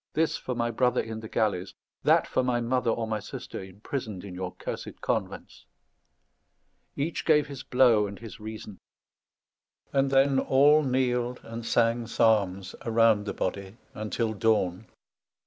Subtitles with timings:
[0.13, 1.75] This for my brother in the galleys.
[2.01, 5.67] That for my mother or my sister imprisoned in your cursed convents."
[6.95, 8.79] Each gave his blow and his reason;
[9.93, 13.77] and then all kneeled and sang psalms around the body
[14.09, 14.87] till the dawn.